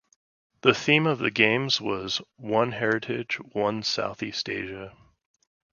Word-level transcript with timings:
The 0.61 0.73
theme 0.73 1.05
of 1.05 1.19
the 1.19 1.29
games 1.29 1.79
was 1.79 2.23
"One 2.37 2.71
Heritage, 2.71 3.35
One 3.53 3.83
Southeast 3.83 4.49
Asia". 4.49 4.97